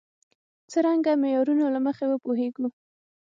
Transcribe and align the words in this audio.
څرنګه 0.71 1.11
معیارونو 1.21 1.65
له 1.73 1.79
مخې 1.85 2.05
وپوهېږو. 2.07 2.65